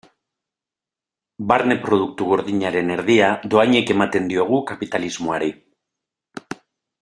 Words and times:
Barne 1.51 1.77
Produktu 1.83 2.29
Gordinaren 2.31 2.89
erdia 2.95 3.29
dohainik 3.55 3.95
ematen 3.97 4.33
diogu 4.33 4.63
kapitalismoari. 4.73 5.55